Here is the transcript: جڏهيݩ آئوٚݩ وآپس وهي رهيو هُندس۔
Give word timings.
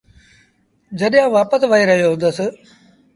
جڏهيݩ 0.99 1.21
آئوٚݩ 1.23 1.33
وآپس 1.35 1.61
وهي 1.71 1.83
رهيو 1.89 2.11
هُندس۔ 2.13 2.37